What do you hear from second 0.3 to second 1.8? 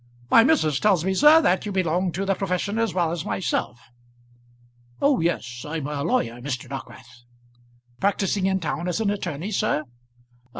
"My missus tells me, sir, that you